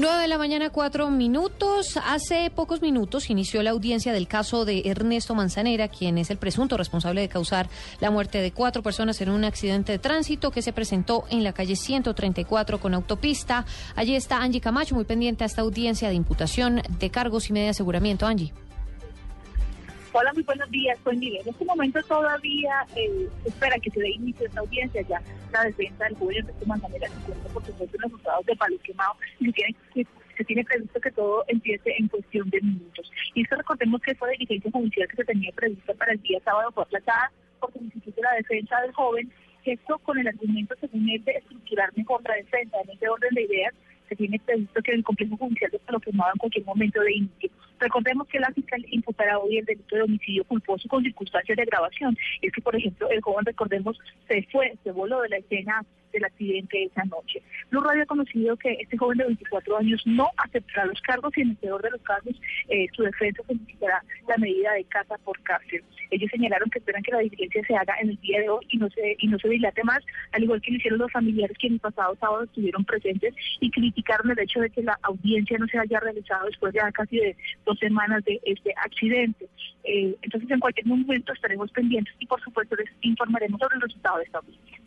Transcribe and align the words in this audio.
9 0.00 0.22
de 0.22 0.28
la 0.28 0.38
mañana, 0.38 0.70
cuatro 0.70 1.10
minutos. 1.10 1.98
Hace 2.02 2.50
pocos 2.50 2.80
minutos 2.80 3.28
inició 3.28 3.62
la 3.62 3.72
audiencia 3.72 4.14
del 4.14 4.28
caso 4.28 4.64
de 4.64 4.80
Ernesto 4.86 5.34
Manzanera, 5.34 5.88
quien 5.88 6.16
es 6.16 6.30
el 6.30 6.38
presunto 6.38 6.78
responsable 6.78 7.20
de 7.20 7.28
causar 7.28 7.68
la 8.00 8.10
muerte 8.10 8.40
de 8.40 8.50
cuatro 8.50 8.82
personas 8.82 9.20
en 9.20 9.28
un 9.28 9.44
accidente 9.44 9.92
de 9.92 9.98
tránsito 9.98 10.52
que 10.52 10.62
se 10.62 10.72
presentó 10.72 11.24
en 11.28 11.44
la 11.44 11.52
calle 11.52 11.76
134 11.76 12.80
con 12.80 12.94
autopista. 12.94 13.66
Allí 13.94 14.16
está 14.16 14.38
Angie 14.38 14.62
Camacho, 14.62 14.94
muy 14.94 15.04
pendiente 15.04 15.44
a 15.44 15.46
esta 15.46 15.60
audiencia 15.60 16.08
de 16.08 16.14
imputación 16.14 16.80
de 16.98 17.10
cargos 17.10 17.50
y 17.50 17.52
media 17.52 17.72
aseguramiento. 17.72 18.26
Angie. 18.26 18.54
Hola, 20.12 20.32
muy 20.32 20.42
buenos 20.42 20.68
días. 20.72 20.98
Pues 21.04 21.16
mire, 21.18 21.40
en 21.40 21.48
este 21.48 21.64
momento 21.64 22.02
todavía 22.02 22.84
eh, 22.96 23.28
espera 23.46 23.78
que 23.78 23.90
se 23.90 24.00
dé 24.00 24.10
inicio 24.10 24.44
a 24.44 24.48
esta 24.48 24.60
audiencia 24.60 25.02
ya 25.02 25.22
la 25.52 25.64
defensa 25.64 26.04
del 26.04 26.16
joven 26.16 26.38
Ernesto 26.38 26.66
Manzanera 26.66 27.08
se 27.08 27.14
encuentra 27.14 27.52
por 27.52 27.64
supuesto 27.64 27.96
los 27.96 28.10
resultados 28.10 28.46
de 28.46 28.56
palo 28.56 28.76
quemado 28.82 29.14
y 29.38 29.52
se 29.52 30.44
tiene, 30.44 30.64
previsto 30.64 31.00
que 31.00 31.12
todo 31.12 31.44
empiece 31.46 31.94
en 31.96 32.08
cuestión 32.08 32.50
de 32.50 32.60
minutos. 32.60 33.12
Y 33.34 33.42
esto 33.42 33.54
recordemos 33.54 34.00
que 34.00 34.10
esa 34.10 34.26
diligencia 34.26 34.70
judicial 34.72 35.08
que 35.08 35.16
se 35.16 35.24
tenía 35.24 35.52
prevista 35.52 35.94
para 35.94 36.12
el 36.12 36.22
día 36.22 36.40
sábado 36.44 36.72
fue 36.72 36.82
aplazada 36.82 37.30
porque 37.60 37.78
necesita 37.80 38.20
la 38.22 38.34
defensa 38.34 38.80
del 38.80 38.92
joven, 38.92 39.30
esto 39.64 39.98
con 39.98 40.18
el 40.18 40.26
argumento 40.26 40.74
según 40.80 41.08
él 41.08 41.22
de 41.24 41.32
estructurar 41.32 41.90
mejor 41.94 42.20
la 42.26 42.34
defensa. 42.34 42.78
En 42.82 42.90
ese 42.90 43.08
orden 43.08 43.32
de 43.32 43.42
ideas 43.42 43.74
se 44.08 44.16
tiene 44.16 44.40
previsto 44.40 44.82
que 44.82 44.90
el 44.90 45.04
complejo 45.04 45.36
judicial 45.36 45.70
de 45.70 45.78
palo 45.78 46.00
quemado 46.00 46.32
en 46.32 46.38
cualquier 46.38 46.64
momento 46.64 47.00
de 47.00 47.14
inicio 47.14 47.50
Recordemos 47.80 48.28
que 48.28 48.38
la 48.38 48.52
fiscal 48.52 48.84
imputará 48.90 49.38
hoy 49.38 49.58
el 49.58 49.64
delito 49.64 49.96
de 49.96 50.02
homicidio 50.02 50.44
culposo 50.44 50.88
con 50.88 51.02
circunstancias 51.02 51.56
de 51.56 51.62
agravación. 51.62 52.16
Es 52.42 52.52
que, 52.52 52.60
por 52.60 52.76
ejemplo, 52.76 53.08
el 53.10 53.20
joven, 53.20 53.46
recordemos, 53.46 53.98
se 54.28 54.42
fue, 54.52 54.74
se 54.84 54.92
voló 54.92 55.22
de 55.22 55.30
la 55.30 55.38
escena 55.38 55.84
del 56.12 56.24
accidente 56.24 56.84
esa 56.84 57.04
noche. 57.04 57.42
Blue 57.70 57.82
Radio 57.82 58.02
ha 58.02 58.06
conocido 58.06 58.56
que 58.56 58.72
este 58.80 58.96
joven 58.96 59.18
de 59.18 59.24
24 59.24 59.78
años 59.78 60.02
no 60.06 60.28
aceptará 60.36 60.86
los 60.86 61.00
cargos 61.02 61.32
y 61.36 61.42
en 61.42 61.50
el 61.50 61.56
peor 61.56 61.82
de 61.82 61.90
los 61.90 62.02
casos 62.02 62.34
eh, 62.68 62.86
su 62.92 63.02
defensa 63.02 63.42
solicitará 63.46 64.02
la 64.28 64.36
medida 64.38 64.72
de 64.72 64.84
casa 64.84 65.16
por 65.18 65.40
cárcel. 65.42 65.82
Ellos 66.10 66.30
señalaron 66.30 66.68
que 66.70 66.80
esperan 66.80 67.02
que 67.02 67.12
la 67.12 67.20
diligencia 67.20 67.62
se 67.66 67.76
haga 67.76 67.94
en 68.00 68.10
el 68.10 68.20
día 68.20 68.40
de 68.40 68.48
hoy 68.48 68.66
y 68.70 68.78
no 68.78 68.90
se 68.90 69.16
y 69.18 69.28
no 69.28 69.38
se 69.38 69.48
dilate 69.48 69.84
más, 69.84 70.02
al 70.32 70.42
igual 70.42 70.60
que 70.60 70.72
lo 70.72 70.76
hicieron 70.78 70.98
los 70.98 71.12
familiares 71.12 71.56
que 71.58 71.68
en 71.68 71.74
el 71.74 71.80
pasado 71.80 72.16
sábado 72.20 72.44
estuvieron 72.44 72.84
presentes 72.84 73.34
y 73.60 73.70
criticaron 73.70 74.30
el 74.30 74.38
hecho 74.40 74.60
de 74.60 74.70
que 74.70 74.82
la 74.82 74.98
audiencia 75.02 75.58
no 75.58 75.68
se 75.68 75.78
haya 75.78 76.00
realizado 76.00 76.46
después 76.46 76.72
de 76.72 76.80
casi 76.92 77.18
de 77.18 77.36
dos 77.70 77.78
semanas 77.78 78.24
de 78.24 78.40
este 78.44 78.72
accidente. 78.84 79.48
Eh, 79.84 80.16
entonces, 80.22 80.50
en 80.50 80.60
cualquier 80.60 80.86
momento 80.86 81.32
estaremos 81.32 81.70
pendientes 81.70 82.14
y, 82.18 82.26
por 82.26 82.40
supuesto, 82.42 82.74
les 82.76 82.88
informaremos 83.02 83.60
sobre 83.60 83.76
el 83.76 83.82
resultado 83.82 84.18
de 84.18 84.24
esta 84.24 84.38
audiencia. 84.38 84.79